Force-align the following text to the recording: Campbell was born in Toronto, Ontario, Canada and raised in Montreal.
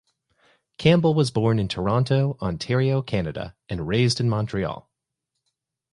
Campbell 0.79 1.13
was 1.13 1.29
born 1.29 1.59
in 1.59 1.67
Toronto, 1.67 2.35
Ontario, 2.41 3.03
Canada 3.03 3.55
and 3.69 3.87
raised 3.87 4.19
in 4.19 4.27
Montreal. 4.27 4.89